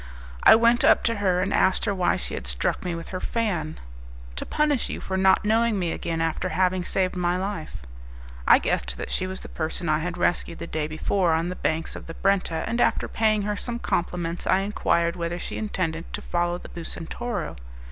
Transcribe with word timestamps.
I 0.41 0.55
went 0.55 0.83
up 0.83 1.03
to 1.03 1.17
her, 1.17 1.43
and 1.43 1.53
asked 1.53 1.85
her 1.85 1.93
why 1.93 2.15
she 2.15 2.33
had 2.33 2.47
struck 2.47 2.83
me 2.83 2.95
with 2.95 3.09
her 3.09 3.19
fan. 3.19 3.79
"To 4.37 4.47
punish 4.47 4.89
you 4.89 4.99
for 4.99 5.15
not 5.15 5.45
knowing 5.45 5.77
me 5.77 5.91
again 5.91 6.21
after 6.21 6.49
having 6.49 6.83
saved 6.83 7.15
my 7.15 7.37
life." 7.37 7.75
I 8.47 8.57
guessed 8.57 8.97
that 8.97 9.11
she 9.11 9.27
was 9.27 9.41
the 9.41 9.47
person 9.47 9.87
I 9.89 9.99
had 9.99 10.17
rescued 10.17 10.57
the 10.57 10.65
day 10.65 10.87
before 10.87 11.33
on 11.33 11.49
the 11.49 11.55
banks 11.55 11.95
of 11.95 12.07
the 12.07 12.15
Brenta, 12.15 12.67
and 12.67 12.81
after 12.81 13.07
paying 13.07 13.43
her 13.43 13.55
some 13.55 13.77
compliments 13.77 14.47
I 14.47 14.61
enquired 14.61 15.15
whether 15.15 15.37
she 15.37 15.57
intended 15.59 16.11
to 16.13 16.21
follow 16.23 16.57
the 16.57 16.69
Bucentoro. 16.69 17.57